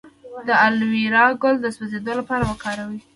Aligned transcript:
د 0.47 0.49
الوویرا 0.65 1.25
ګل 1.41 1.55
د 1.61 1.65
سوځیدو 1.75 2.11
لپاره 2.19 2.43
وکاروئ 2.45 2.99